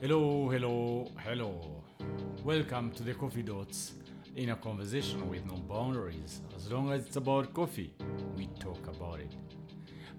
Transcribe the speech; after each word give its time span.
Hello, 0.00 0.48
hello, 0.48 1.10
hello. 1.16 1.82
Welcome 2.44 2.92
to 2.92 3.02
the 3.02 3.14
Coffee 3.14 3.42
Dots 3.42 3.94
in 4.36 4.50
a 4.50 4.54
conversation 4.54 5.28
with 5.28 5.44
no 5.44 5.54
boundaries. 5.54 6.40
As 6.54 6.70
long 6.70 6.92
as 6.92 7.04
it's 7.04 7.16
about 7.16 7.52
coffee, 7.52 7.92
we 8.36 8.46
talk 8.60 8.78
about 8.86 9.18
it. 9.18 9.34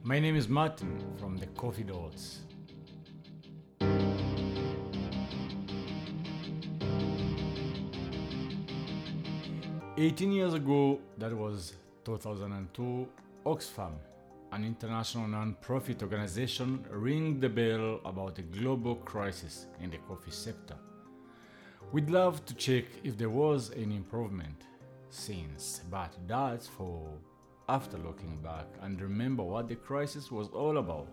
My 0.04 0.20
name 0.20 0.36
is 0.36 0.50
Martin 0.50 1.02
from 1.18 1.38
the 1.38 1.48
Coffee 1.48 1.84
Dots. 1.84 2.40
Eighteen 9.98 10.34
years 10.34 10.56
ago, 10.56 11.00
that 11.18 11.34
was 11.34 11.76
2002, 12.04 13.08
Oxfam 13.46 13.94
an 14.52 14.64
international 14.64 15.28
non-profit 15.28 16.02
organization 16.02 16.84
ring 16.90 17.40
the 17.40 17.50
bell 17.50 18.00
about 18.06 18.40
a 18.40 18.42
global 18.42 18.96
crisis 18.96 19.68
in 19.80 19.92
the 19.92 19.98
coffee 19.98 20.32
sector. 20.32 20.76
We'd 21.92 22.10
love 22.10 22.46
to 22.46 22.56
check 22.56 22.86
if 23.04 23.18
there 23.18 23.30
was 23.30 23.72
any 23.76 23.96
improvement 23.96 24.64
since, 25.10 25.82
but 25.90 26.14
that's 26.28 26.68
for 26.68 27.10
after 27.68 27.98
looking 27.98 28.38
back 28.42 28.66
and 28.82 29.00
remember 29.00 29.44
what 29.44 29.68
the 29.68 29.76
crisis 29.76 30.32
was 30.32 30.48
all 30.50 30.78
about. 30.78 31.08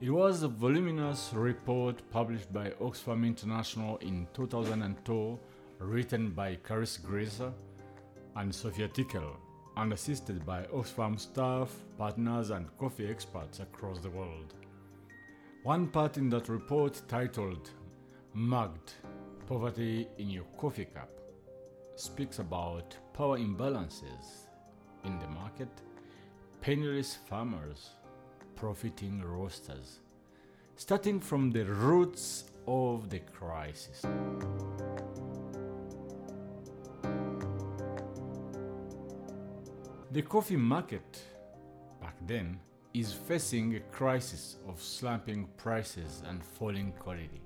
It 0.00 0.10
was 0.10 0.42
a 0.42 0.48
voluminous 0.48 1.30
report 1.32 2.02
published 2.10 2.52
by 2.52 2.70
Oxfam 2.80 3.24
International 3.24 3.96
in 3.98 4.26
2002, 4.34 5.38
written 5.78 6.30
by 6.30 6.58
Charis 6.66 6.98
Gresser 6.98 7.52
and 8.36 8.54
Sophia 8.54 8.88
Tickell 8.88 9.36
and 9.76 9.92
assisted 9.92 10.44
by 10.44 10.64
Oxfam 10.64 11.18
staff, 11.18 11.74
partners, 11.96 12.50
and 12.50 12.76
coffee 12.78 13.08
experts 13.08 13.60
across 13.60 13.98
the 14.00 14.10
world. 14.10 14.54
One 15.62 15.86
part 15.86 16.16
in 16.16 16.28
that 16.30 16.48
report, 16.48 17.00
titled 17.08 17.70
Mugged 18.34 18.94
Poverty 19.46 20.08
in 20.18 20.28
Your 20.30 20.44
Coffee 20.58 20.86
Cup, 20.86 21.10
speaks 21.96 22.38
about 22.38 22.96
power 23.12 23.38
imbalances 23.38 24.46
in 25.04 25.18
the 25.18 25.28
market, 25.28 25.68
penniless 26.60 27.16
farmers, 27.28 27.90
profiting 28.56 29.22
roasters, 29.22 30.00
starting 30.76 31.20
from 31.20 31.50
the 31.50 31.64
roots 31.64 32.44
of 32.66 33.10
the 33.10 33.20
crisis. 33.20 34.04
The 40.12 40.20
coffee 40.20 40.56
market 40.56 41.22
back 41.98 42.16
then 42.26 42.60
is 42.92 43.14
facing 43.14 43.76
a 43.76 43.80
crisis 43.80 44.58
of 44.68 44.82
slumping 44.82 45.48
prices 45.56 46.22
and 46.28 46.44
falling 46.44 46.92
quality. 46.98 47.40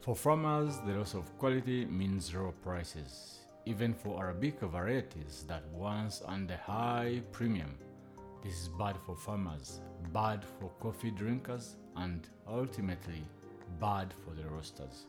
For 0.00 0.16
farmers, 0.16 0.78
the 0.86 0.94
loss 0.94 1.12
of 1.12 1.36
quality 1.36 1.84
means 1.84 2.34
low 2.34 2.54
prices, 2.62 3.40
even 3.66 3.92
for 3.92 4.18
Arabica 4.18 4.70
varieties 4.70 5.44
that 5.48 5.68
once 5.68 6.22
a 6.26 6.56
high 6.56 7.20
premium. 7.30 7.74
This 8.42 8.54
is 8.54 8.68
bad 8.68 8.96
for 9.04 9.14
farmers, 9.14 9.82
bad 10.14 10.46
for 10.58 10.70
coffee 10.80 11.10
drinkers, 11.10 11.76
and 11.96 12.26
ultimately 12.48 13.22
bad 13.78 14.14
for 14.24 14.32
the 14.32 14.48
roasters. 14.48 15.04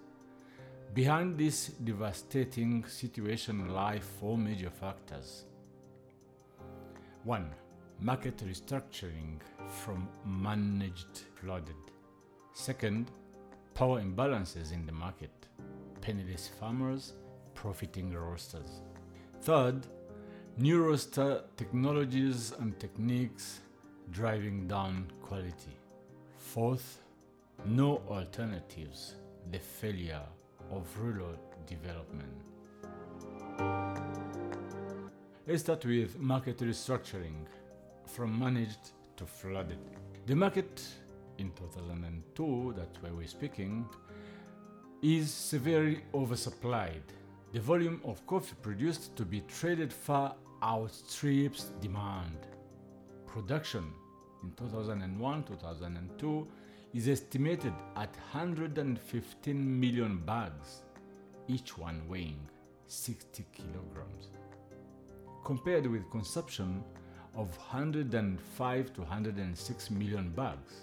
Behind 0.93 1.37
this 1.37 1.67
devastating 1.85 2.83
situation 2.83 3.69
lie 3.69 3.99
four 3.99 4.37
major 4.37 4.69
factors 4.69 5.45
1. 7.27 7.53
Market 7.99 8.37
restructuring 8.37 9.41
from 9.83 10.07
managed 10.25 11.25
flooded. 11.35 11.75
Second, 12.53 13.11
power 13.73 14.01
imbalances 14.01 14.71
in 14.71 14.85
the 14.85 14.93
market. 14.93 15.33
Penniless 15.99 16.49
farmers 16.57 17.15
profiting 17.53 18.13
roasters. 18.13 18.79
Third, 19.41 19.85
new 20.57 20.81
roaster 20.81 21.43
technologies 21.57 22.53
and 22.59 22.79
techniques 22.79 23.59
driving 24.09 24.65
down 24.65 25.11
quality. 25.21 25.77
Fourth, 26.37 27.01
no 27.65 28.01
alternatives. 28.09 29.15
The 29.51 29.59
failure 29.59 30.23
of 30.71 30.87
rural 30.97 31.37
development. 31.65 32.46
Let's 35.49 35.61
start 35.61 35.85
with 35.85 36.19
market 36.19 36.57
restructuring 36.57 37.45
from 38.05 38.37
managed 38.37 38.91
to 39.15 39.25
flooded. 39.25 39.79
The 40.25 40.35
market 40.35 40.83
in 41.37 41.53
2002, 41.53 42.73
that's 42.75 43.01
where 43.01 43.13
we're 43.13 43.27
speaking, 43.27 43.85
is 45.01 45.31
severely 45.31 46.01
oversupplied. 46.13 46.99
The 47.53 47.61
volume 47.61 48.01
of 48.03 48.27
coffee 48.27 48.57
produced 48.61 49.15
to 49.15 49.23
be 49.23 49.39
traded 49.47 49.93
far 49.93 50.35
outstrips 50.61 51.71
demand. 51.79 52.39
Production 53.25 53.85
in 54.43 54.51
2001 54.57 55.43
2002 55.43 56.47
is 56.93 57.07
estimated 57.07 57.73
at 57.95 58.13
115 58.33 59.79
million 59.79 60.17
bags, 60.25 60.81
each 61.47 61.77
one 61.77 62.01
weighing 62.09 62.49
60 62.87 63.45
kilograms 63.53 64.27
compared 65.43 65.87
with 65.87 66.09
consumption 66.11 66.83
of 67.35 67.55
105 67.57 68.93
to 68.93 69.01
106 69.01 69.91
million 69.91 70.29
bags. 70.29 70.81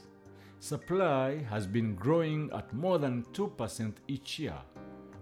Supply 0.61 1.43
has 1.51 1.67
been 1.67 1.95
growing 1.95 2.51
at 2.53 2.73
more 2.73 2.99
than 2.99 3.25
2% 3.33 3.93
each 4.09 4.39
year, 4.39 4.57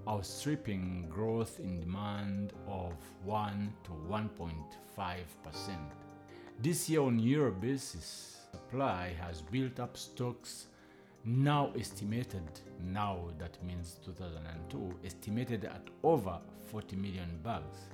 outstripping 0.06 1.08
growth 1.08 1.58
in 1.58 1.80
demand 1.80 2.52
of 2.68 2.92
1 3.24 3.72
to 3.84 3.90
1.5%. 4.08 5.24
This 6.60 6.88
year 6.88 7.00
on 7.00 7.18
year 7.18 7.50
basis, 7.50 8.36
supply 8.52 9.14
has 9.20 9.42
built 9.42 9.80
up 9.80 9.96
stocks 9.96 10.66
now 11.24 11.72
estimated, 11.78 12.60
now 12.84 13.18
that 13.38 13.62
means 13.62 13.98
2002, 14.04 14.92
estimated 15.04 15.64
at 15.64 15.82
over 16.02 16.38
40 16.70 16.96
million 16.96 17.38
bags. 17.44 17.90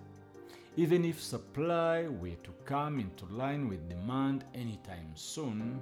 Even 0.79 1.05
if 1.05 1.21
supply 1.21 2.07
were 2.07 2.39
to 2.45 2.53
come 2.65 3.01
into 3.01 3.25
line 3.35 3.69
with 3.69 3.89
demand 3.89 4.45
anytime 4.55 5.11
soon, 5.15 5.81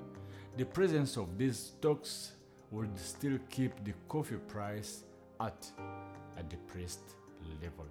the 0.56 0.64
presence 0.64 1.18
of 1.18 1.36
these 1.36 1.58
stocks 1.58 2.32
would 2.70 2.98
still 2.98 3.38
keep 3.50 3.72
the 3.84 3.92
coffee 4.08 4.38
price 4.48 5.04
at 5.38 5.70
a 6.38 6.42
depressed 6.44 7.14
level. 7.60 7.84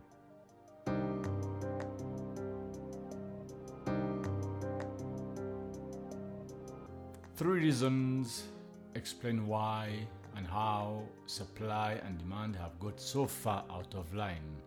Three 7.36 7.66
reasons 7.66 8.46
explain 8.96 9.46
why 9.46 9.92
and 10.36 10.48
how 10.48 11.04
supply 11.28 12.02
and 12.04 12.18
demand 12.18 12.56
have 12.56 12.80
got 12.80 13.00
so 13.00 13.28
far 13.28 13.64
out 13.70 13.94
of 13.94 14.12
line. 14.16 14.60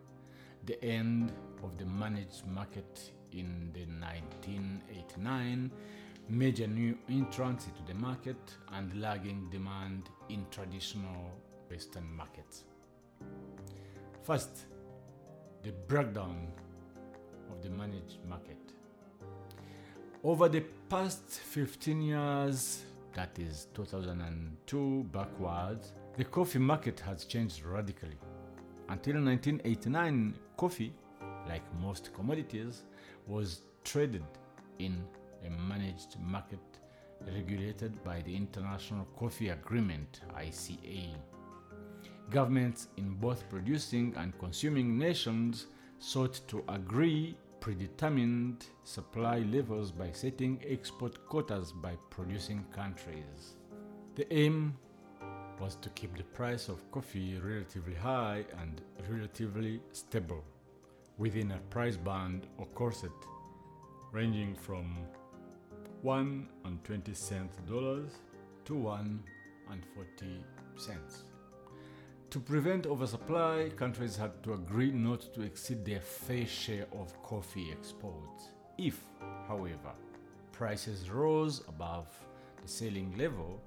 The 0.65 0.83
end 0.83 1.31
of 1.63 1.77
the 1.77 1.85
managed 1.85 2.45
market 2.47 3.11
in 3.31 3.71
the 3.73 3.85
1989, 3.85 5.71
major 6.29 6.67
new 6.67 6.97
entrants 7.09 7.67
into 7.67 7.83
the 7.91 7.93
market, 7.99 8.37
and 8.73 9.01
lagging 9.01 9.49
demand 9.49 10.09
in 10.29 10.45
traditional 10.51 11.31
Western 11.69 12.15
markets. 12.15 12.65
First, 14.23 14.65
the 15.63 15.71
breakdown 15.87 16.47
of 17.51 17.61
the 17.61 17.69
managed 17.69 18.17
market. 18.27 18.57
Over 20.23 20.49
the 20.49 20.63
past 20.89 21.23
15 21.29 22.01
years, 22.01 22.83
that 23.13 23.37
is 23.39 23.67
2002 23.73 25.05
backwards, 25.11 25.93
the 26.17 26.25
coffee 26.25 26.59
market 26.59 26.99
has 26.99 27.25
changed 27.25 27.63
radically. 27.63 28.17
Until 28.89 29.15
1989, 29.15 30.33
coffee 30.59 30.91
like 31.47 31.63
most 31.81 32.13
commodities, 32.13 32.83
was 33.27 33.61
traded 33.85 34.25
in 34.79 35.01
a 35.45 35.49
managed 35.49 36.19
market 36.19 36.59
regulated 37.33 38.03
by 38.03 38.21
the 38.23 38.35
International 38.35 39.05
Coffee 39.17 39.49
Agreement 39.49 40.19
ICA. 40.35 41.15
Governments 42.29 42.89
in 42.97 43.15
both 43.15 43.49
producing 43.49 44.13
and 44.17 44.37
consuming 44.37 44.97
nations 44.97 45.67
sought 45.97 46.41
to 46.49 46.61
agree 46.67 47.37
predetermined 47.61 48.65
supply 48.83 49.39
levels 49.39 49.91
by 49.93 50.11
setting 50.11 50.61
export 50.67 51.25
quotas 51.29 51.71
by 51.71 51.93
producing 52.09 52.65
countries. 52.75 53.55
The 54.15 54.31
aim 54.33 54.77
was 55.59 55.75
to 55.75 55.89
keep 55.89 56.15
the 56.15 56.23
price 56.23 56.69
of 56.69 56.89
coffee 56.91 57.39
relatively 57.43 57.95
high 57.95 58.45
and 58.61 58.81
relatively 59.09 59.81
stable 59.91 60.43
within 61.17 61.51
a 61.51 61.57
price 61.69 61.97
band 61.97 62.47
or 62.57 62.65
corset 62.67 63.11
ranging 64.11 64.55
from 64.55 64.97
1 66.01 66.47
and 66.65 66.83
20 66.83 67.13
cent 67.13 67.51
dollars 67.67 68.11
to 68.65 68.73
1 68.73 69.23
and 69.71 69.83
40 69.95 70.43
cents. 70.77 71.23
To 72.31 72.39
prevent 72.39 72.85
oversupply, 72.85 73.71
countries 73.75 74.15
had 74.15 74.43
to 74.43 74.53
agree 74.53 74.91
not 74.91 75.33
to 75.33 75.41
exceed 75.41 75.83
their 75.83 75.99
fair 75.99 76.45
share 76.45 76.85
of 76.93 77.21
coffee 77.23 77.71
exports. 77.71 78.49
If, 78.77 78.99
however, 79.47 79.93
prices 80.51 81.09
rose 81.09 81.63
above 81.67 82.07
the 82.61 82.67
ceiling 82.67 83.15
level, 83.17 83.61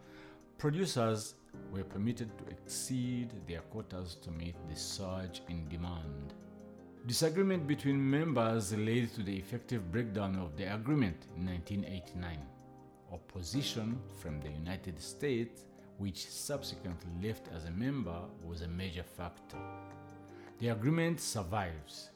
producers 0.62 1.34
were 1.72 1.82
permitted 1.82 2.30
to 2.38 2.44
exceed 2.48 3.28
their 3.48 3.62
quotas 3.72 4.14
to 4.14 4.30
meet 4.30 4.54
the 4.70 4.76
surge 4.76 5.42
in 5.48 5.68
demand. 5.68 6.34
Disagreement 7.04 7.66
between 7.66 7.98
members 8.08 8.72
led 8.72 9.12
to 9.14 9.24
the 9.24 9.36
effective 9.36 9.90
breakdown 9.90 10.36
of 10.36 10.56
the 10.56 10.72
agreement 10.72 11.16
in 11.36 11.46
1989. 11.46 12.38
Opposition 13.12 13.98
from 14.20 14.38
the 14.40 14.50
United 14.50 15.02
States 15.02 15.64
which 15.98 16.28
subsequently 16.28 17.10
left 17.28 17.48
as 17.56 17.64
a 17.64 17.70
member, 17.72 18.20
was 18.44 18.62
a 18.62 18.68
major 18.68 19.02
factor. 19.02 19.58
The 20.60 20.68
agreement 20.68 21.20
survives, 21.20 22.10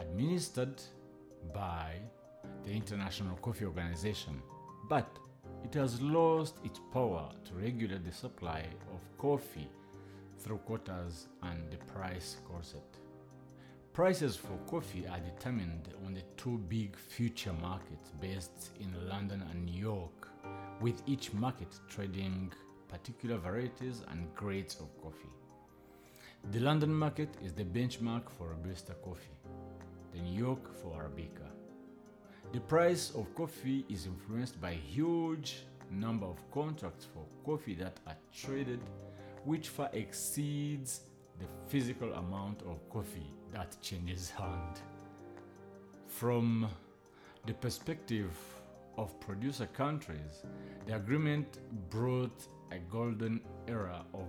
administered 0.00 0.80
by 1.52 1.96
the 2.64 2.72
International 2.72 3.36
Coffee 3.36 3.66
Organization, 3.66 4.40
but 4.88 5.18
it 5.64 5.74
has 5.74 6.00
lost 6.00 6.56
its 6.64 6.80
power 6.92 7.30
to 7.44 7.54
regulate 7.54 8.04
the 8.04 8.12
supply 8.12 8.64
of 8.92 9.18
coffee 9.18 9.68
through 10.38 10.58
quotas 10.58 11.28
and 11.42 11.70
the 11.70 11.76
price 11.92 12.36
corset. 12.44 12.82
Prices 13.92 14.36
for 14.36 14.56
coffee 14.66 15.06
are 15.06 15.20
determined 15.20 15.88
on 16.06 16.14
the 16.14 16.22
two 16.36 16.58
big 16.68 16.96
future 16.96 17.52
markets 17.60 18.10
based 18.20 18.70
in 18.80 18.90
London 19.08 19.44
and 19.50 19.66
New 19.66 19.78
York, 19.80 20.28
with 20.80 21.02
each 21.06 21.32
market 21.34 21.68
trading 21.88 22.50
particular 22.88 23.36
varieties 23.36 24.02
and 24.10 24.34
grades 24.34 24.76
of 24.80 24.88
coffee. 25.02 25.28
The 26.50 26.60
London 26.60 26.92
market 26.92 27.28
is 27.44 27.52
the 27.52 27.64
benchmark 27.64 28.30
for 28.30 28.48
Robusta 28.48 28.94
coffee, 29.04 29.38
the 30.12 30.20
New 30.20 30.38
York 30.38 30.74
for 30.82 31.00
Arabica. 31.00 31.51
The 32.52 32.60
price 32.60 33.12
of 33.14 33.34
coffee 33.34 33.86
is 33.88 34.04
influenced 34.04 34.60
by 34.60 34.74
huge 34.74 35.64
number 35.90 36.26
of 36.26 36.36
contracts 36.50 37.06
for 37.06 37.24
coffee 37.46 37.74
that 37.76 37.98
are 38.06 38.16
traded, 38.30 38.80
which 39.46 39.70
far 39.70 39.88
exceeds 39.94 41.00
the 41.40 41.46
physical 41.68 42.12
amount 42.12 42.60
of 42.62 42.86
coffee 42.90 43.32
that 43.54 43.80
changes 43.80 44.28
hand. 44.28 44.80
From 46.08 46.68
the 47.46 47.54
perspective 47.54 48.36
of 48.98 49.18
producer 49.18 49.66
countries, 49.66 50.44
the 50.86 50.96
agreement 50.96 51.58
brought 51.88 52.48
a 52.70 52.78
golden 52.90 53.40
era 53.66 54.04
of 54.12 54.28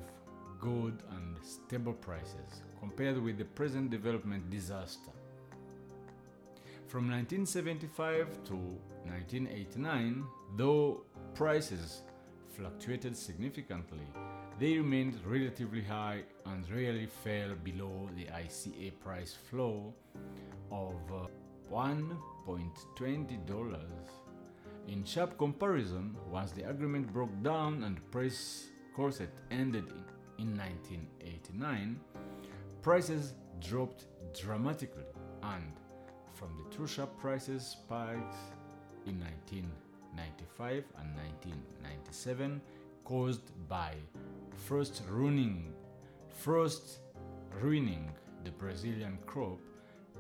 good 0.62 1.04
and 1.12 1.36
stable 1.44 1.92
prices 1.92 2.62
compared 2.80 3.22
with 3.22 3.38
the 3.38 3.44
present 3.44 3.90
development 3.90 4.50
disaster. 4.50 5.12
From 6.94 7.10
1975 7.10 8.44
to 8.44 8.54
1989, 8.54 10.26
though 10.56 11.02
prices 11.34 12.04
fluctuated 12.56 13.18
significantly, 13.18 14.06
they 14.60 14.78
remained 14.78 15.18
relatively 15.26 15.82
high 15.82 16.22
and 16.46 16.70
rarely 16.70 17.08
fell 17.08 17.56
below 17.64 18.12
the 18.16 18.26
ICA 18.26 18.92
price 19.00 19.34
floor 19.34 19.92
of 20.72 20.94
uh, 21.12 21.26
$1.20 21.72 23.48
in 24.88 25.04
sharp 25.04 25.36
comparison, 25.40 26.16
once 26.30 26.52
the 26.52 26.70
agreement 26.70 27.12
broke 27.12 27.42
down 27.42 27.86
and 27.86 28.12
price 28.12 28.68
corset 28.96 29.34
ended 29.50 29.92
in 30.38 30.56
1989, 30.56 32.00
prices 32.84 33.34
dropped 33.60 34.06
dramatically 34.40 35.06
and 35.42 35.74
from 36.34 36.50
the 36.58 36.76
two 36.76 36.88
sharp 36.88 37.18
prices 37.20 37.64
spikes 37.64 38.38
in 39.06 39.20
1995 39.20 40.84
and 41.00 41.16
1997 41.16 42.62
caused 43.06 43.52
by 43.68 43.94
first 44.56 45.04
ruining 45.10 45.74
first 46.30 47.00
ruining 47.62 48.10
the 48.44 48.52
Brazilian 48.52 49.18
crop 49.26 49.60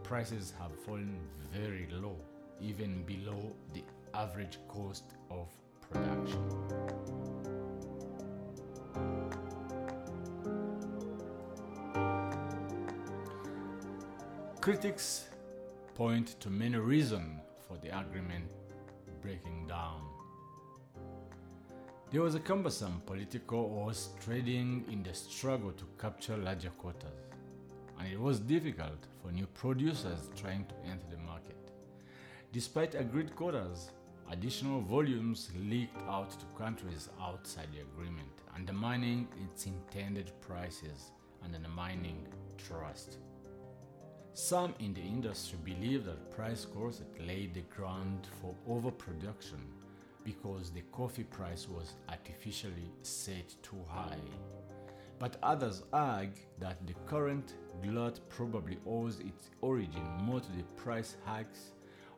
prices 0.03 0.53
have 0.59 0.71
fallen 0.85 1.17
very 1.51 1.87
low 1.91 2.15
even 2.61 3.03
below 3.03 3.51
the 3.73 3.83
average 4.13 4.57
cost 4.67 5.03
of 5.29 5.47
production. 5.91 6.39
Critics 14.61 15.25
point 15.95 16.39
to 16.39 16.49
many 16.49 16.77
reasons 16.77 17.41
for 17.67 17.77
the 17.77 17.97
agreement 17.97 18.45
breaking 19.21 19.67
down. 19.67 20.01
There 22.11 22.21
was 22.21 22.35
a 22.35 22.39
cumbersome 22.39 23.01
political 23.05 23.69
horse 23.69 24.09
trading 24.23 24.85
in 24.91 25.03
the 25.03 25.13
struggle 25.13 25.71
to 25.71 25.85
capture 25.99 26.37
larger 26.37 26.69
quotas, 26.69 27.19
and 27.99 28.11
it 28.11 28.19
was 28.19 28.39
difficult 28.39 29.07
for 29.21 29.31
new 29.31 29.47
producers 29.47 30.29
trying 30.35 30.65
to 30.65 30.75
enter 30.89 31.05
the 31.09 31.17
market. 31.17 31.57
Despite 32.51 32.95
agreed 32.95 33.35
quotas, 33.35 33.91
Additional 34.31 34.81
volumes 34.81 35.51
leaked 35.69 35.97
out 36.07 36.31
to 36.31 36.45
countries 36.57 37.09
outside 37.21 37.67
the 37.73 37.81
agreement, 37.81 38.31
undermining 38.55 39.27
its 39.43 39.67
intended 39.67 40.31
prices 40.41 41.11
and 41.43 41.53
undermining 41.55 42.25
trust. 42.57 43.17
Some 44.35 44.73
in 44.79 44.95
the 44.95 45.01
industry 45.01 45.59
believe 45.63 46.05
that 46.05 46.31
price 46.31 46.65
corset 46.65 47.07
laid 47.27 47.53
the 47.53 47.61
ground 47.61 48.27
for 48.41 48.55
overproduction 48.67 49.59
because 50.23 50.71
the 50.71 50.81
coffee 50.91 51.23
price 51.23 51.67
was 51.69 51.93
artificially 52.09 52.91
set 53.03 53.53
too 53.61 53.77
high. 53.87 54.17
But 55.19 55.37
others 55.43 55.83
argue 55.93 56.31
that 56.59 56.85
the 56.87 56.95
current 57.05 57.53
glut 57.83 58.19
probably 58.29 58.79
owes 58.87 59.19
its 59.19 59.51
origin 59.61 60.03
more 60.23 60.39
to 60.39 60.51
the 60.53 60.63
price 60.77 61.15
hikes 61.23 61.73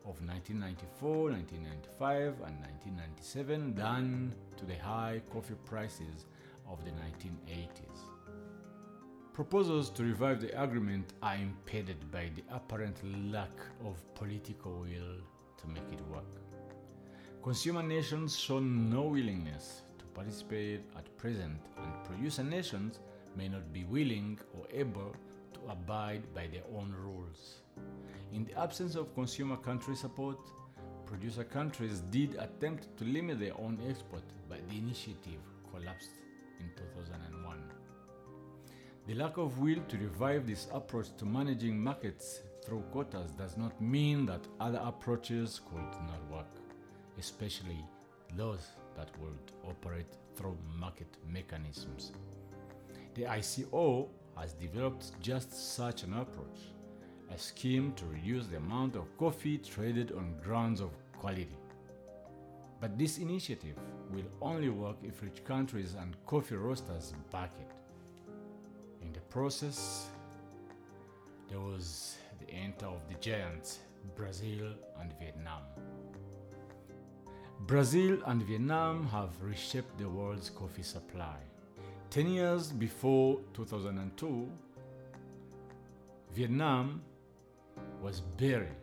of 0.05 0.21
1994, 0.25 1.31
1995, 1.31 2.27
and 2.47 2.61
1997 2.61 3.75
than 3.75 4.33
to 4.55 4.65
the 4.65 4.77
high 4.77 5.21
coffee 5.33 5.55
prices 5.65 6.27
of 6.65 6.79
the 6.85 6.91
1980s. 6.91 8.14
Proposals 9.35 9.89
to 9.89 10.03
revive 10.03 10.39
the 10.39 10.63
agreement 10.63 11.11
are 11.21 11.35
impeded 11.35 12.09
by 12.09 12.31
the 12.37 12.55
apparent 12.55 12.95
lack 13.33 13.51
of 13.83 14.01
political 14.15 14.79
will 14.79 15.17
to 15.57 15.67
make 15.67 15.83
it 15.91 15.99
work. 16.07 16.23
Consumer 17.43 17.83
nations 17.83 18.39
show 18.39 18.59
no 18.59 19.01
willingness 19.01 19.81
to 19.99 20.05
participate 20.05 20.85
at 20.95 21.17
present, 21.17 21.59
and 21.83 22.05
producer 22.05 22.45
nations 22.45 23.01
may 23.35 23.49
not 23.49 23.73
be 23.73 23.83
willing 23.83 24.39
or 24.57 24.65
able 24.71 25.13
to 25.53 25.59
abide 25.69 26.33
by 26.33 26.47
their 26.47 26.63
own 26.73 26.95
rules. 26.97 27.55
In 28.31 28.45
the 28.45 28.57
absence 28.57 28.95
of 28.95 29.13
consumer 29.15 29.57
country 29.57 29.97
support, 29.97 30.39
producer 31.05 31.43
countries 31.43 31.99
did 32.09 32.35
attempt 32.35 32.87
to 32.99 33.03
limit 33.03 33.41
their 33.41 33.59
own 33.59 33.79
export, 33.89 34.23
but 34.47 34.65
the 34.69 34.77
initiative 34.77 35.41
collapsed 35.73 36.21
in 36.61 36.69
2001. 36.77 37.84
The 39.07 39.13
lack 39.13 39.37
of 39.37 39.59
will 39.59 39.81
to 39.87 39.97
revive 39.97 40.47
this 40.47 40.67
approach 40.73 41.15
to 41.17 41.25
managing 41.25 41.79
markets 41.79 42.41
through 42.65 42.83
quotas 42.91 43.31
does 43.31 43.55
not 43.55 43.79
mean 43.79 44.25
that 44.25 44.47
other 44.59 44.81
approaches 44.83 45.61
could 45.69 45.91
not 46.07 46.31
work, 46.31 46.47
especially 47.19 47.85
those 48.35 48.65
that 48.97 49.09
would 49.19 49.51
operate 49.69 50.17
through 50.35 50.57
market 50.79 51.17
mechanisms. 51.29 52.13
The 53.13 53.23
ICO 53.23 54.07
has 54.37 54.53
developed 54.53 55.11
just 55.21 55.75
such 55.75 56.01
an 56.03 56.13
approach 56.13 56.59
a 57.31 57.37
scheme 57.37 57.93
to 57.93 58.05
reduce 58.05 58.47
the 58.47 58.57
amount 58.57 58.95
of 58.95 59.15
coffee 59.17 59.57
traded 59.57 60.11
on 60.11 60.35
grounds 60.43 60.79
of 60.79 60.91
quality. 61.17 61.57
But 62.79 62.97
this 62.97 63.17
initiative 63.17 63.77
will 64.11 64.29
only 64.41 64.69
work 64.69 64.97
if 65.03 65.21
rich 65.21 65.43
countries 65.43 65.95
and 65.99 66.15
coffee 66.25 66.55
roasters 66.55 67.13
back 67.31 67.51
it. 67.59 67.84
In 69.05 69.13
the 69.13 69.19
process, 69.29 70.07
there 71.47 71.59
was 71.59 72.17
the 72.39 72.51
enter 72.51 72.87
of 72.87 73.07
the 73.07 73.13
giants 73.19 73.79
Brazil 74.15 74.73
and 74.99 75.13
Vietnam. 75.19 75.61
Brazil 77.67 78.17
and 78.25 78.41
Vietnam 78.41 79.05
have 79.07 79.29
reshaped 79.41 79.95
the 79.99 80.09
world's 80.09 80.49
coffee 80.49 80.81
supply. 80.81 81.37
Ten 82.09 82.29
years 82.29 82.71
before 82.71 83.39
2002, 83.53 84.49
Vietnam 86.33 87.01
was 88.01 88.21
barely 88.21 88.75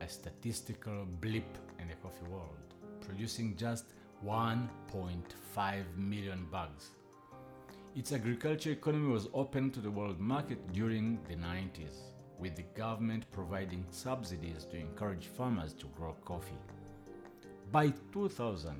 a 0.00 0.08
statistical 0.08 1.04
blip 1.20 1.58
in 1.78 1.88
the 1.88 1.94
coffee 1.96 2.30
world, 2.30 2.74
producing 3.02 3.56
just 3.56 3.84
1.5 4.24 5.96
million 5.96 6.46
bags. 6.50 6.90
Its 7.96 8.12
agriculture 8.12 8.70
economy 8.70 9.12
was 9.12 9.28
open 9.34 9.68
to 9.68 9.80
the 9.80 9.90
world 9.90 10.20
market 10.20 10.72
during 10.72 11.18
the 11.28 11.34
90s, 11.34 12.12
with 12.38 12.54
the 12.54 12.62
government 12.76 13.26
providing 13.32 13.84
subsidies 13.90 14.64
to 14.64 14.76
encourage 14.76 15.26
farmers 15.26 15.74
to 15.74 15.86
grow 15.96 16.14
coffee. 16.24 16.58
By 17.72 17.92
2000, 18.12 18.76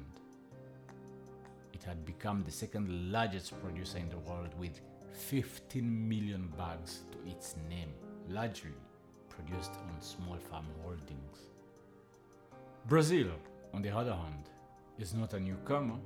it 1.73 1.83
had 1.83 2.05
become 2.07 2.45
the 2.45 2.53
second 2.53 3.11
largest 3.11 3.61
producer 3.61 3.99
in 3.99 4.09
the 4.09 4.19
world 4.19 4.55
with 4.57 4.81
15 5.13 6.09
million 6.09 6.47
bags 6.57 7.01
to 7.11 7.31
its 7.31 7.57
name, 7.69 7.93
largely 8.29 8.71
produced 9.29 9.73
on 9.73 10.01
small 10.01 10.37
farm 10.37 10.67
holdings. 10.83 11.51
Brazil, 12.87 13.31
on 13.75 13.83
the 13.83 13.91
other 13.91 14.15
hand, 14.15 14.51
is 15.01 15.15
not 15.15 15.35
a 15.35 15.41
newcomer. 15.41 15.99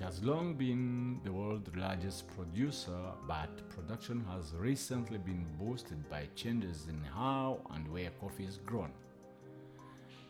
It 0.00 0.04
has 0.04 0.24
long 0.24 0.54
been 0.54 1.20
the 1.24 1.30
world's 1.30 1.76
largest 1.76 2.26
producer, 2.34 2.98
but 3.28 3.68
production 3.68 4.24
has 4.30 4.54
recently 4.54 5.18
been 5.18 5.44
boosted 5.58 6.08
by 6.08 6.26
changes 6.34 6.86
in 6.88 7.04
how 7.04 7.60
and 7.74 7.86
where 7.86 8.08
coffee 8.18 8.46
is 8.46 8.56
grown. 8.64 8.92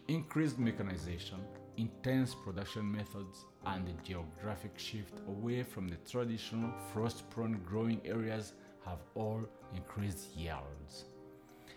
Increased 0.09 0.59
mechanization, 0.59 1.39
intense 1.77 2.35
production 2.35 2.91
methods, 2.91 3.45
and 3.65 3.87
the 3.87 3.93
geographic 4.03 4.77
shift 4.77 5.21
away 5.29 5.63
from 5.63 5.87
the 5.87 5.99
traditional 5.99 6.73
frost 6.93 7.31
prone 7.31 7.61
growing 7.65 8.01
areas 8.05 8.55
have 8.85 8.99
all 9.15 9.45
increased 9.77 10.37
yields. 10.37 11.05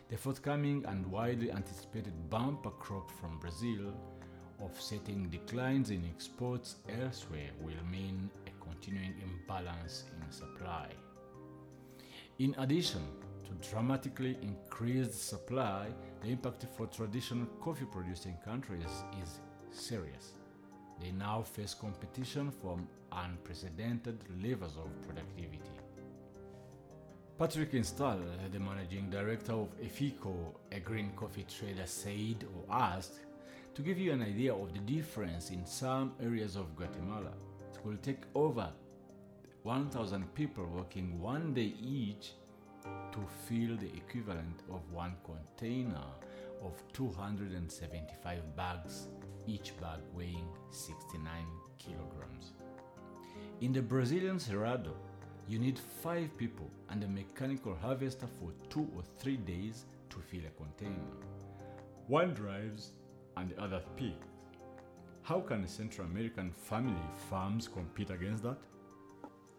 The 0.09 0.17
forthcoming 0.17 0.83
and 0.87 1.05
widely 1.05 1.51
anticipated 1.51 2.27
bumper 2.31 2.71
crop 2.71 3.11
from 3.11 3.37
Brazil, 3.37 3.93
offsetting 4.63 5.29
declines 5.29 5.89
in 5.89 6.03
exports 6.13 6.77
elsewhere, 7.01 7.49
will 7.61 7.85
mean 7.91 8.29
a 8.47 8.63
continuing 8.63 9.13
imbalance 9.21 10.05
in 10.21 10.31
supply. 10.31 10.87
In 12.39 12.55
addition 12.57 13.01
to 13.45 13.69
dramatically 13.69 14.37
increased 14.41 15.29
supply, 15.29 15.87
the 16.21 16.29
impact 16.29 16.65
for 16.75 16.87
traditional 16.87 17.45
coffee 17.61 17.85
producing 17.91 18.37
countries 18.43 19.03
is 19.21 19.39
serious. 19.71 20.33
They 21.01 21.11
now 21.11 21.41
face 21.41 21.73
competition 21.73 22.51
from 22.51 22.87
unprecedented 23.11 24.23
levels 24.43 24.77
of 24.77 24.89
productivity. 25.05 25.59
Patrick 27.37 27.71
Installé, 27.73 28.51
the 28.51 28.59
managing 28.59 29.09
director 29.09 29.53
of 29.53 29.69
Efico, 29.81 30.59
a 30.71 30.79
green 30.79 31.11
coffee 31.15 31.45
trader, 31.49 31.85
said 31.85 32.45
or 32.55 32.75
asked 32.75 33.19
to 33.75 33.81
give 33.81 33.97
you 33.97 34.11
an 34.11 34.21
idea 34.21 34.53
of 34.53 34.71
the 34.73 34.79
difference 34.79 35.49
in 35.49 35.65
some 35.65 36.13
areas 36.21 36.55
of 36.55 36.75
Guatemala. 36.75 37.31
It 37.73 37.83
will 37.83 37.97
take 37.97 38.21
over 38.35 38.69
1,000 39.63 40.33
people 40.35 40.65
working 40.65 41.19
one 41.19 41.53
day 41.53 41.73
each 41.81 42.33
to 42.83 43.19
fill 43.47 43.75
the 43.77 43.91
equivalent 43.95 44.61
of 44.69 44.81
one 44.91 45.15
container 45.25 46.03
of 46.63 46.73
275 46.93 48.55
bags, 48.55 49.07
each 49.47 49.73
bag 49.81 49.99
weighing 50.13 50.47
69 50.69 51.31
kilograms. 51.79 52.53
In 53.61 53.73
the 53.73 53.81
Brazilian 53.81 54.37
Cerrado, 54.37 54.93
you 55.47 55.57
need 55.57 55.79
five 55.79 56.37
people 56.37 56.69
and 56.89 57.03
a 57.03 57.07
mechanical 57.07 57.75
harvester 57.75 58.27
for 58.39 58.51
two 58.69 58.87
or 58.95 59.01
three 59.19 59.37
days 59.37 59.85
to 60.09 60.17
fill 60.19 60.41
a 60.45 60.63
container. 60.63 61.09
One 62.07 62.33
drives 62.33 62.91
and 63.37 63.49
the 63.49 63.61
other 63.61 63.81
picks. 63.95 64.27
How 65.23 65.39
can 65.39 65.67
Central 65.67 66.07
American 66.07 66.51
family 66.51 67.07
farms 67.29 67.67
compete 67.67 68.09
against 68.09 68.43
that? 68.43 68.57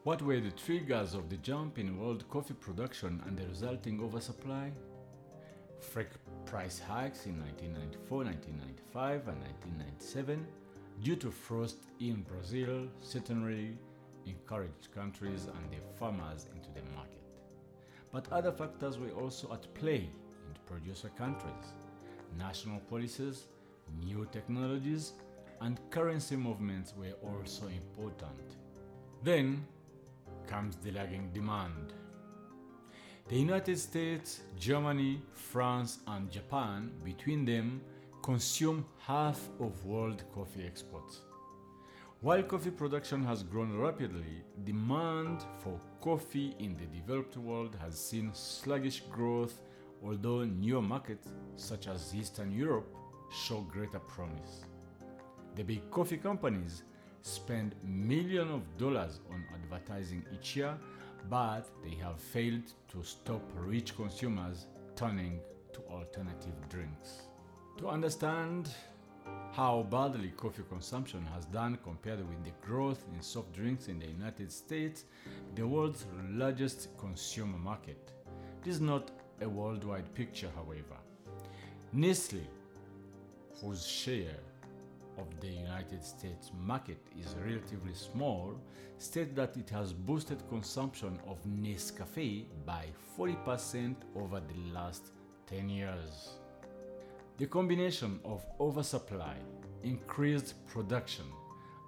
What 0.03 0.21
were 0.21 0.41
the 0.41 0.51
triggers 0.51 1.15
of 1.15 1.31
the 1.31 1.39
jump 1.39 1.79
in 1.79 1.99
world 1.99 2.29
coffee 2.29 2.55
production 2.55 3.23
and 3.27 3.39
the 3.39 3.47
resulting 3.47 4.03
oversupply? 4.03 4.73
Freak 5.81 6.09
price 6.45 6.79
hikes 6.79 7.25
in 7.25 7.41
1994, 7.41 8.25
1995, 8.25 9.29
and 9.29 9.41
1997 9.43 10.47
due 11.03 11.17
to 11.17 11.31
frost 11.31 11.79
in 12.01 12.23
Brazil 12.23 12.87
certainly 13.01 13.77
encouraged 14.27 14.89
countries 14.95 15.47
and 15.47 15.73
their 15.73 15.81
farmers 15.99 16.47
into 16.55 16.69
the 16.75 16.83
market. 16.95 17.23
But 18.13 18.31
other 18.31 18.53
factors 18.53 18.99
were 18.99 19.11
also 19.11 19.53
at 19.53 19.73
play 19.75 20.09
in 20.47 20.55
producer 20.67 21.09
countries. 21.17 21.73
National 22.39 22.81
policies, 22.81 23.49
new 24.01 24.27
technologies, 24.33 25.13
and 25.61 25.79
currency 25.91 26.37
movements 26.37 26.95
were 26.97 27.15
also 27.23 27.67
important. 27.69 28.57
Then 29.23 29.67
comes 30.47 30.77
the 30.77 30.91
lagging 30.91 31.31
demand. 31.33 31.93
The 33.29 33.37
United 33.37 33.79
States, 33.79 34.41
Germany, 34.59 35.23
France, 35.33 36.01
and 36.07 36.31
Japan, 36.31 36.91
between 37.03 37.45
them, 37.47 37.81
consume 38.23 38.85
half 38.99 39.41
of 39.61 39.85
world 39.85 40.23
coffee 40.35 40.67
exports. 40.67 41.21
While 42.21 42.43
coffee 42.43 42.71
production 42.71 43.25
has 43.25 43.43
grown 43.43 43.77
rapidly, 43.77 44.43
demand 44.65 45.45
for 45.59 45.79
coffee 46.01 46.55
in 46.59 46.77
the 46.77 46.87
developed 46.87 47.37
world 47.37 47.77
has 47.81 47.99
seen 47.99 48.31
sluggish 48.33 49.01
growth, 49.11 49.61
although 50.03 50.45
newer 50.45 50.83
markets 50.83 51.29
such 51.57 51.87
as 51.87 52.15
Eastern 52.15 52.51
Europe 52.51 52.95
show 53.31 53.61
greater 53.63 53.99
promise. 53.99 54.65
The 55.57 55.63
big 55.63 55.91
coffee 55.91 56.17
companies 56.17 56.83
spend 57.23 57.75
millions 57.83 58.51
of 58.51 58.77
dollars 58.77 59.21
on 59.31 59.45
advertising 59.55 60.25
each 60.35 60.57
year, 60.57 60.77
but 61.31 61.69
they 61.83 61.95
have 61.97 62.21
failed 62.21 62.73
to 62.89 63.03
stop 63.03 63.43
rich 63.57 63.97
consumers 63.97 64.67
turning 64.97 65.41
to 65.73 65.81
alternative 65.91 66.55
drinks. 66.69 67.23
To 67.79 67.89
understand 67.89 68.69
how 69.53 69.87
badly 69.91 70.33
coffee 70.37 70.65
consumption 70.69 71.25
has 71.35 71.45
done 71.47 71.79
compared 71.83 72.19
with 72.29 72.45
the 72.45 72.51
growth 72.67 73.05
in 73.15 73.23
soft 73.23 73.53
drinks 73.53 73.89
in 73.89 73.99
the 73.99 74.07
United 74.07 74.53
States, 74.53 75.05
the 75.55 75.67
world's 75.67 76.07
largest 76.31 76.89
consumer 76.99 77.59
market. 77.59 78.13
This 78.63 78.75
is 78.75 78.81
not 78.81 79.11
a 79.41 79.49
worldwide 79.49 80.13
picture, 80.15 80.51
however. 80.55 80.99
Nestle, 81.93 82.47
whose 83.61 83.87
share 83.87 84.41
of 85.19 85.41
the 85.41 85.49
United 85.49 86.03
States 86.05 86.51
market 86.59 86.99
is 87.19 87.35
relatively 87.45 87.95
small, 87.95 88.59
state 88.99 89.35
that 89.37 89.57
it 89.57 89.71
has 89.71 89.93
boosted 89.93 90.43
consumption 90.49 91.19
of 91.27 91.39
Nescafe 91.47 92.47
by 92.67 92.87
40% 93.19 93.95
over 94.17 94.41
the 94.41 94.73
last 94.73 95.13
10 95.47 95.69
years. 95.69 96.39
The 97.37 97.47
combination 97.47 98.21
of 98.25 98.45
oversupply, 98.61 99.37
increased 99.83 100.67
production, 100.67 101.27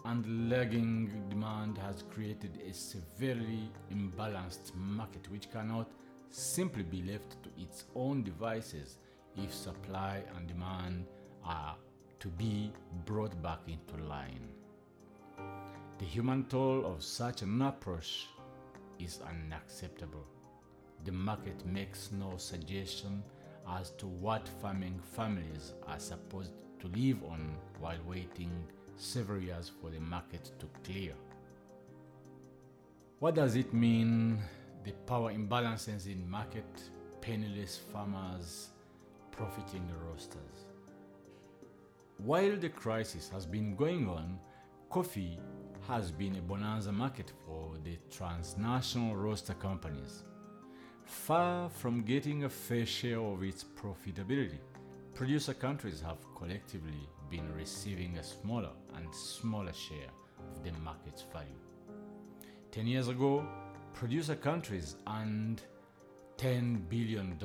and 0.04 0.48
lagging 0.48 1.10
demand 1.28 1.78
has 1.78 2.04
created 2.10 2.60
a 2.68 2.72
severely 2.72 3.70
imbalanced 3.92 4.74
market 4.74 5.28
which 5.30 5.50
cannot 5.50 5.90
simply 6.30 6.82
be 6.84 7.02
left 7.02 7.42
to 7.42 7.50
its 7.60 7.84
own 7.94 8.22
devices 8.22 8.98
if 9.36 9.52
supply 9.52 10.22
and 10.36 10.46
demand 10.46 11.06
are 11.46 11.76
to 12.18 12.28
be 12.28 12.72
brought 13.04 13.40
back 13.42 13.60
into 13.66 14.02
line. 14.04 14.48
The 15.98 16.04
human 16.04 16.44
toll 16.44 16.84
of 16.84 17.02
such 17.02 17.42
an 17.42 17.62
approach 17.62 18.28
is 18.98 19.20
unacceptable. 19.28 20.26
The 21.04 21.12
market 21.12 21.64
makes 21.64 22.10
no 22.12 22.36
suggestion 22.36 23.22
as 23.68 23.90
to 23.98 24.06
what 24.06 24.48
farming 24.60 25.00
families 25.14 25.72
are 25.86 25.98
supposed 25.98 26.52
to 26.80 26.88
live 26.88 27.22
on 27.24 27.56
while 27.80 27.98
waiting 28.06 28.50
several 28.96 29.40
years 29.40 29.70
for 29.80 29.90
the 29.90 30.00
market 30.00 30.50
to 30.58 30.66
clear. 30.84 31.12
What 33.18 33.34
does 33.34 33.56
it 33.56 33.72
mean 33.72 34.38
the 34.84 34.92
power 35.06 35.32
imbalances 35.32 36.06
in 36.06 36.28
market, 36.28 36.66
penniless 37.20 37.78
farmers 37.92 38.68
profiting 39.30 39.86
the 39.86 39.94
roasters? 40.06 40.66
While 42.18 42.56
the 42.56 42.70
crisis 42.70 43.28
has 43.28 43.44
been 43.44 43.76
going 43.76 44.08
on, 44.08 44.38
coffee 44.88 45.38
has 45.86 46.10
been 46.10 46.36
a 46.36 46.40
bonanza 46.40 46.90
market 46.90 47.30
for 47.44 47.72
the 47.84 47.98
transnational 48.10 49.14
roaster 49.14 49.54
companies. 49.54 50.24
Far 51.04 51.68
from 51.68 52.02
getting 52.02 52.44
a 52.44 52.48
fair 52.48 52.86
share 52.86 53.20
of 53.20 53.42
its 53.44 53.64
profitability, 53.64 54.58
producer 55.14 55.54
countries 55.54 56.00
have 56.00 56.18
collectively 56.34 57.08
been 57.30 57.52
receiving 57.54 58.16
a 58.16 58.24
smaller 58.24 58.72
and 58.96 59.14
smaller 59.14 59.72
share 59.74 60.10
of 60.54 60.64
the 60.64 60.72
market's 60.80 61.24
value. 61.32 61.60
Ten 62.72 62.86
years 62.86 63.08
ago, 63.08 63.46
producer 63.92 64.34
countries 64.34 64.96
earned 65.06 65.62
$10 66.38 66.88
billion 66.88 67.36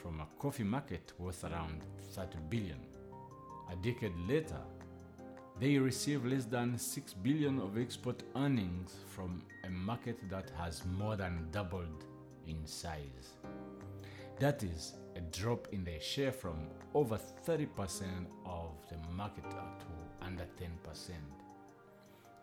from 0.00 0.20
a 0.20 0.26
coffee 0.38 0.64
market 0.64 1.12
worth 1.18 1.44
around 1.44 1.82
30 2.14 2.38
billion. 2.48 2.91
A 3.72 3.76
decade 3.76 4.16
later, 4.28 4.60
they 5.58 5.78
receive 5.78 6.26
less 6.26 6.44
than 6.44 6.76
6 6.76 7.14
billion 7.14 7.58
of 7.58 7.78
export 7.78 8.22
earnings 8.36 8.96
from 9.06 9.42
a 9.64 9.70
market 9.70 10.18
that 10.28 10.50
has 10.58 10.84
more 10.84 11.16
than 11.16 11.48
doubled 11.52 12.04
in 12.46 12.66
size. 12.66 13.36
That 14.38 14.62
is 14.62 14.94
a 15.16 15.20
drop 15.20 15.68
in 15.72 15.84
their 15.84 16.00
share 16.00 16.32
from 16.32 16.56
over 16.94 17.18
30% 17.46 18.26
of 18.44 18.72
the 18.90 18.98
market 19.14 19.48
to 19.50 20.26
under 20.26 20.44
10%. 20.60 21.10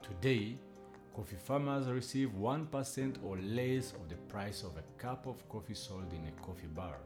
Today, 0.01 0.57
coffee 1.15 1.35
farmers 1.35 1.87
receive 1.87 2.29
1% 2.29 3.17
or 3.23 3.37
less 3.37 3.93
of 3.93 4.09
the 4.09 4.15
price 4.15 4.63
of 4.63 4.77
a 4.77 5.01
cup 5.01 5.27
of 5.27 5.47
coffee 5.47 5.75
sold 5.75 6.11
in 6.11 6.25
a 6.25 6.31
coffee 6.43 6.67
bar. 6.67 6.97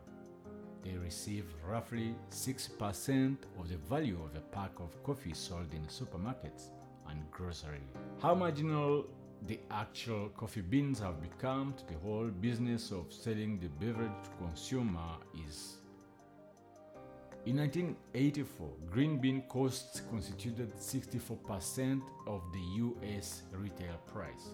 They 0.84 0.98
receive 0.98 1.46
roughly 1.68 2.16
6% 2.32 3.38
of 3.60 3.70
the 3.70 3.78
value 3.78 4.20
of 4.24 4.36
a 4.36 4.42
pack 4.42 4.72
of 4.80 5.02
coffee 5.04 5.34
sold 5.34 5.74
in 5.74 5.84
supermarkets 5.84 6.70
and 7.10 7.20
grocery. 7.32 7.84
How 8.22 8.36
marginal 8.36 9.06
the 9.48 9.60
actual 9.72 10.30
coffee 10.30 10.62
beans 10.62 11.00
have 11.00 11.22
become 11.22 11.74
to 11.78 11.86
the 11.94 12.00
whole 12.00 12.28
business 12.28 12.92
of 12.92 13.12
selling 13.12 13.60
the 13.60 13.68
beverage 13.68 14.12
to 14.24 14.46
consumer 14.46 15.18
is 15.48 15.78
in 17.46 17.58
1984, 17.58 18.70
green 18.90 19.18
bean 19.18 19.44
costs 19.50 20.02
constituted 20.10 20.74
64% 20.78 22.02
of 22.26 22.42
the 22.54 22.62
US 22.80 23.42
retail 23.52 23.98
price. 24.08 24.52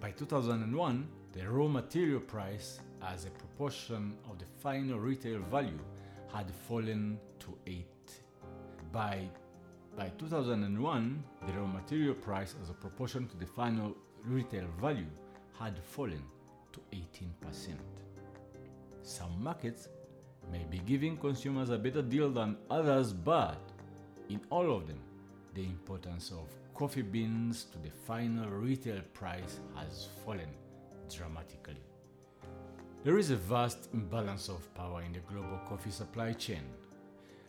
By 0.00 0.10
2001, 0.10 1.06
the 1.32 1.48
raw 1.48 1.68
material 1.68 2.18
price 2.18 2.80
as 3.02 3.24
a 3.24 3.30
proportion 3.30 4.16
of 4.30 4.38
the 4.38 4.44
final 4.62 4.98
retail 4.98 5.38
value 5.50 5.78
had 6.32 6.50
fallen 6.68 7.18
to 7.38 7.56
8. 7.66 7.86
By, 8.92 9.28
by 9.96 10.10
2001, 10.18 11.24
the 11.46 11.52
raw 11.52 11.66
material 11.66 12.14
price 12.14 12.54
as 12.62 12.70
a 12.70 12.74
proportion 12.74 13.26
to 13.28 13.36
the 13.36 13.46
final 13.46 13.96
retail 14.24 14.66
value 14.80 15.06
had 15.58 15.78
fallen 15.82 16.22
to 16.72 16.80
18%. 16.92 17.76
Some 19.02 19.42
markets 19.42 19.88
may 20.52 20.64
be 20.70 20.78
giving 20.78 21.16
consumers 21.16 21.70
a 21.70 21.78
better 21.78 22.02
deal 22.02 22.30
than 22.30 22.56
others, 22.70 23.12
but 23.12 23.60
in 24.28 24.40
all 24.50 24.76
of 24.76 24.86
them, 24.86 25.00
the 25.54 25.64
importance 25.64 26.30
of 26.30 26.48
coffee 26.74 27.02
beans 27.02 27.64
to 27.72 27.78
the 27.78 27.90
final 27.90 28.48
retail 28.48 29.00
price 29.12 29.60
has 29.74 30.08
fallen 30.24 30.48
dramatically. 31.14 31.82
There 33.02 33.16
is 33.16 33.30
a 33.30 33.36
vast 33.36 33.88
imbalance 33.94 34.50
of 34.50 34.74
power 34.74 35.00
in 35.00 35.14
the 35.14 35.20
global 35.20 35.58
coffee 35.66 35.90
supply 35.90 36.34
chain. 36.34 36.64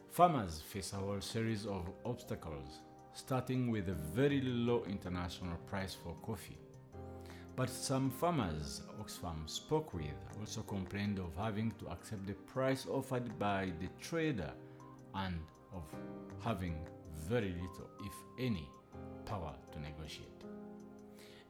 Farmers 0.09 0.61
face 0.61 0.93
a 0.93 0.95
whole 0.95 1.19
series 1.19 1.65
of 1.65 1.89
obstacles, 2.05 2.79
starting 3.11 3.69
with 3.69 3.89
a 3.89 3.93
very 4.15 4.39
low 4.39 4.85
international 4.87 5.57
price 5.67 5.93
for 5.93 6.15
coffee. 6.25 6.57
But 7.57 7.69
some 7.69 8.09
farmers 8.09 8.83
Oxfam 9.01 9.49
spoke 9.49 9.93
with 9.93 10.15
also 10.39 10.61
complained 10.61 11.19
of 11.19 11.35
having 11.35 11.73
to 11.79 11.89
accept 11.89 12.27
the 12.27 12.33
price 12.33 12.87
offered 12.89 13.37
by 13.37 13.73
the 13.81 13.89
trader 14.01 14.53
and 15.15 15.37
of 15.73 15.83
having 16.45 16.77
very 17.27 17.49
little, 17.49 17.89
if 18.05 18.13
any, 18.39 18.69
power 19.25 19.53
to 19.73 19.79
negotiate. 19.81 20.45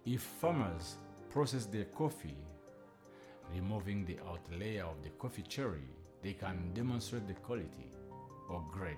If 0.08 0.22
farmers 0.22 0.96
process 1.29 1.67
their 1.67 1.86
coffee, 1.86 2.38
removing 3.53 4.05
the 4.05 4.17
outer 4.29 4.58
layer 4.58 4.86
of 4.86 5.01
the 5.03 5.10
coffee 5.12 5.43
cherry, 5.48 5.88
they 6.22 6.34
can 6.34 6.72
demonstrate 6.74 7.27
the 7.27 7.34
quality 7.34 7.91
or 8.50 8.63
grade 8.72 8.98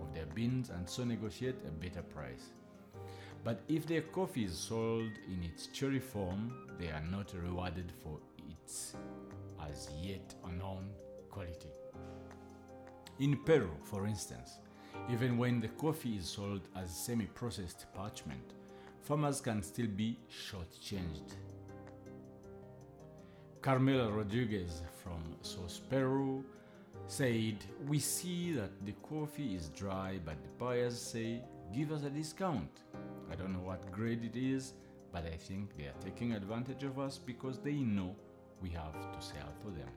of 0.00 0.14
their 0.14 0.26
beans 0.26 0.70
and 0.70 0.88
so 0.88 1.04
negotiate 1.04 1.56
a 1.66 1.70
better 1.70 2.02
price. 2.02 2.50
But 3.44 3.60
if 3.68 3.86
their 3.86 4.02
coffee 4.02 4.44
is 4.44 4.56
sold 4.56 5.10
in 5.26 5.42
its 5.42 5.66
cherry 5.68 5.98
form, 5.98 6.52
they 6.78 6.88
are 6.88 7.02
not 7.10 7.32
rewarded 7.34 7.92
for 8.02 8.18
its 8.50 8.94
as 9.68 9.88
yet 10.00 10.34
unknown 10.44 10.90
quality. 11.30 11.70
In 13.18 13.36
Peru, 13.44 13.70
for 13.84 14.06
instance, 14.06 14.58
even 15.10 15.36
when 15.38 15.60
the 15.60 15.68
coffee 15.68 16.16
is 16.16 16.28
sold 16.28 16.62
as 16.76 16.90
semi 16.90 17.26
processed 17.26 17.86
parchment, 17.94 18.54
farmers 19.00 19.40
can 19.40 19.62
still 19.62 19.88
be 19.88 20.18
shortchanged. 20.30 21.34
Carmela 23.62 24.10
Rodriguez 24.10 24.82
from 25.04 25.22
SOS 25.42 25.82
Peru 25.88 26.44
said, 27.06 27.58
We 27.86 28.00
see 28.00 28.50
that 28.54 28.84
the 28.84 28.90
coffee 29.08 29.54
is 29.54 29.68
dry, 29.68 30.18
but 30.24 30.34
the 30.42 30.48
buyers 30.58 31.00
say, 31.00 31.40
Give 31.72 31.92
us 31.92 32.02
a 32.02 32.10
discount. 32.10 32.80
I 33.30 33.36
don't 33.36 33.52
know 33.52 33.60
what 33.60 33.92
grade 33.92 34.24
it 34.24 34.36
is, 34.36 34.72
but 35.12 35.24
I 35.26 35.36
think 35.36 35.76
they 35.78 35.84
are 35.84 35.94
taking 36.04 36.32
advantage 36.32 36.82
of 36.82 36.98
us 36.98 37.18
because 37.18 37.60
they 37.60 37.74
know 37.74 38.16
we 38.60 38.70
have 38.70 38.94
to 38.94 39.24
sell 39.24 39.54
to 39.60 39.70
them. 39.70 39.88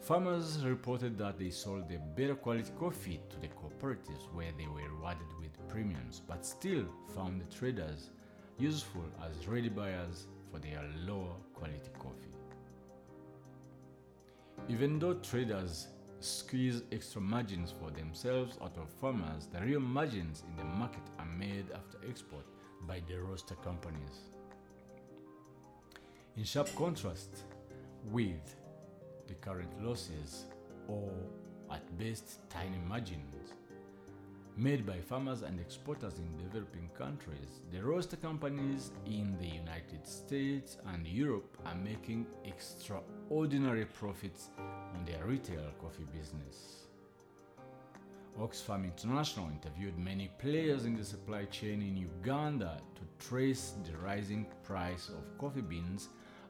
Farmers 0.00 0.64
reported 0.64 1.18
that 1.18 1.40
they 1.40 1.50
sold 1.50 1.88
the 1.88 1.98
better 2.16 2.36
quality 2.36 2.70
coffee 2.78 3.20
to 3.30 3.40
the 3.40 3.48
cooperatives 3.48 4.32
where 4.32 4.52
they 4.56 4.68
were 4.68 4.88
rewarded 4.94 5.26
with 5.40 5.68
premiums, 5.68 6.22
but 6.28 6.46
still 6.46 6.84
found 7.16 7.40
the 7.40 7.52
traders 7.52 8.10
useful 8.58 9.04
as 9.28 9.48
ready 9.48 9.68
buyers 9.68 10.28
for 10.56 10.66
their 10.66 10.82
lower 11.06 11.34
quality 11.54 11.90
coffee. 11.98 12.34
Even 14.68 14.98
though 14.98 15.14
traders 15.14 15.88
squeeze 16.20 16.82
extra 16.92 17.20
margins 17.20 17.72
for 17.78 17.90
themselves 17.90 18.56
out 18.62 18.76
of 18.78 18.88
farmers, 19.00 19.48
the 19.52 19.60
real 19.60 19.80
margins 19.80 20.42
in 20.48 20.56
the 20.56 20.64
market 20.64 21.02
are 21.18 21.26
made 21.38 21.66
after 21.74 21.98
export 22.08 22.44
by 22.86 23.00
the 23.08 23.16
roaster 23.20 23.54
companies. 23.56 24.30
In 26.36 26.44
sharp 26.44 26.74
contrast 26.76 27.44
with 28.10 28.56
the 29.26 29.34
current 29.34 29.72
losses, 29.82 30.46
or 30.88 31.10
at 31.70 31.98
best 31.98 32.38
tiny 32.48 32.78
margins, 32.88 33.52
made 34.56 34.86
by 34.86 34.98
farmers 34.98 35.42
and 35.42 35.60
exporters 35.60 36.18
in 36.18 36.36
developing 36.38 36.88
countries, 36.96 37.60
the 37.70 37.82
roaster 37.82 38.16
companies 38.16 38.90
in 39.04 39.36
the 39.38 39.46
United 39.46 40.06
States 40.06 40.78
and 40.94 41.06
Europe 41.06 41.58
are 41.66 41.74
making 41.74 42.26
extraordinary 42.44 43.84
profits 43.84 44.48
on 44.58 45.04
their 45.04 45.26
retail 45.26 45.70
coffee 45.78 46.06
business. 46.16 46.86
Oxfam 48.40 48.84
International 48.84 49.48
interviewed 49.48 49.98
many 49.98 50.30
players 50.38 50.86
in 50.86 50.96
the 50.96 51.04
supply 51.04 51.44
chain 51.46 51.82
in 51.82 51.96
Uganda 51.96 52.80
to 52.94 53.26
trace 53.26 53.74
the 53.84 53.96
rising 53.98 54.46
price 54.62 55.10
of 55.10 55.38
coffee 55.38 55.62
beans 55.62 56.08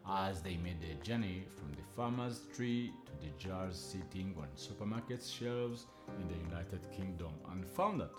as 0.09 0.41
they 0.41 0.57
made 0.57 0.81
their 0.81 0.95
journey 1.03 1.45
from 1.57 1.73
the 1.73 1.83
farmer's 1.97 2.43
tree 2.55 2.93
to 3.07 3.13
the 3.25 3.33
jars 3.39 3.77
sitting 3.77 4.35
on 4.39 4.49
supermarket 4.55 5.23
shelves 5.23 5.87
in 6.21 6.29
the 6.29 6.35
United 6.49 6.81
Kingdom 6.93 7.33
and 7.51 7.67
found 7.67 8.01
that, 8.01 8.13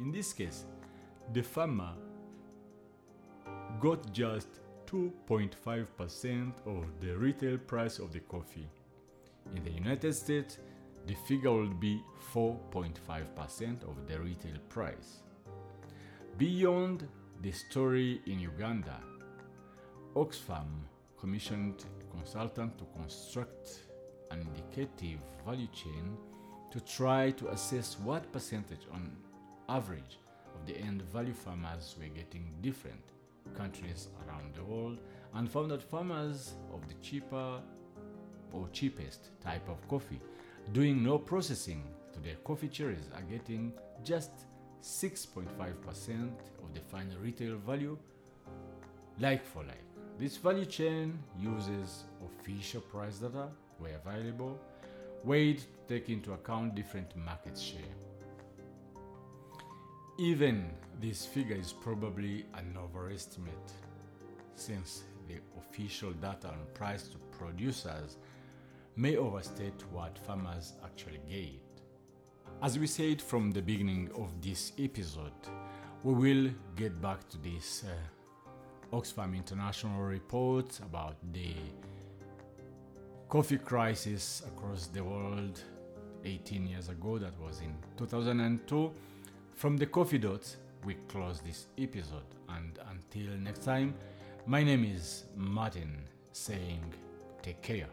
in 0.00 0.10
this 0.10 0.32
case, 0.32 0.64
the 1.32 1.42
farmer 1.42 1.92
got 3.80 4.12
just 4.12 4.48
2.5% 4.86 6.52
of 6.66 6.84
the 7.00 7.16
retail 7.16 7.58
price 7.58 7.98
of 7.98 8.12
the 8.12 8.20
coffee. 8.20 8.68
In 9.54 9.62
the 9.64 9.70
United 9.70 10.14
States, 10.14 10.58
the 11.06 11.14
figure 11.14 11.52
would 11.52 11.78
be 11.80 12.02
4.5% 12.32 13.82
of 13.82 14.08
the 14.08 14.18
retail 14.18 14.56
price. 14.68 15.22
Beyond 16.38 17.06
the 17.42 17.52
story 17.52 18.22
in 18.26 18.40
Uganda, 18.40 19.00
Oxfam 20.16 20.68
commissioned 21.24 21.86
a 22.02 22.16
consultant 22.18 22.76
to 22.76 22.84
construct 22.98 23.80
an 24.30 24.42
indicative 24.42 25.18
value 25.46 25.68
chain 25.68 26.18
to 26.70 26.78
try 26.80 27.30
to 27.30 27.48
assess 27.48 27.96
what 28.00 28.30
percentage 28.30 28.86
on 28.92 29.10
average 29.70 30.18
of 30.54 30.66
the 30.66 30.76
end 30.76 31.00
value 31.00 31.32
farmers 31.32 31.96
were 31.98 32.08
getting 32.08 32.52
different 32.60 33.00
countries 33.56 34.08
around 34.26 34.54
the 34.54 34.62
world 34.64 34.98
and 35.36 35.50
found 35.50 35.70
that 35.70 35.82
farmers 35.82 36.56
of 36.74 36.86
the 36.88 36.94
cheaper 37.00 37.58
or 38.52 38.68
cheapest 38.74 39.30
type 39.42 39.66
of 39.70 39.78
coffee 39.88 40.20
doing 40.74 41.02
no 41.02 41.16
processing 41.16 41.82
to 42.12 42.20
their 42.20 42.36
coffee 42.44 42.68
cherries 42.68 43.08
are 43.14 43.22
getting 43.22 43.72
just 44.02 44.32
6.5% 44.82 45.46
of 46.62 46.74
the 46.74 46.80
final 46.80 47.16
retail 47.22 47.56
value 47.56 47.96
like 49.18 49.46
for 49.46 49.62
like. 49.64 49.93
This 50.18 50.36
value 50.36 50.64
chain 50.64 51.18
uses 51.40 52.04
official 52.24 52.80
price 52.82 53.18
data 53.18 53.48
where 53.78 54.00
available, 54.06 54.60
weighed 55.24 55.58
to 55.58 55.66
take 55.88 56.08
into 56.08 56.32
account 56.32 56.76
different 56.76 57.16
market 57.16 57.58
share. 57.58 57.80
Even 60.18 60.70
this 61.00 61.26
figure 61.26 61.56
is 61.56 61.72
probably 61.72 62.46
an 62.54 62.78
overestimate 62.78 63.72
since 64.54 65.02
the 65.26 65.40
official 65.58 66.12
data 66.12 66.48
on 66.48 66.58
price 66.74 67.08
to 67.08 67.18
producers 67.36 68.16
may 68.94 69.16
overstate 69.16 69.82
what 69.90 70.16
farmers 70.16 70.74
actually 70.84 71.20
get. 71.28 71.60
As 72.62 72.78
we 72.78 72.86
said 72.86 73.20
from 73.20 73.50
the 73.50 73.62
beginning 73.62 74.10
of 74.16 74.40
this 74.40 74.72
episode, 74.78 75.32
we 76.04 76.14
will 76.14 76.52
get 76.76 77.00
back 77.02 77.28
to 77.30 77.38
this 77.38 77.82
uh, 77.84 78.13
Oxfam 78.94 79.34
International 79.34 80.00
report 80.02 80.78
about 80.78 81.16
the 81.32 81.52
coffee 83.28 83.58
crisis 83.58 84.44
across 84.46 84.86
the 84.86 85.02
world 85.02 85.60
18 86.24 86.68
years 86.68 86.88
ago, 86.88 87.18
that 87.18 87.32
was 87.40 87.60
in 87.60 87.74
2002. 87.96 88.92
From 89.56 89.76
the 89.76 89.86
coffee 89.86 90.18
dots, 90.18 90.58
we 90.84 90.94
close 91.08 91.40
this 91.40 91.66
episode. 91.76 92.22
And 92.48 92.78
until 92.88 93.36
next 93.38 93.64
time, 93.64 93.94
my 94.46 94.62
name 94.62 94.84
is 94.84 95.24
Martin 95.36 96.04
saying 96.30 96.94
take 97.42 97.62
care. 97.62 97.88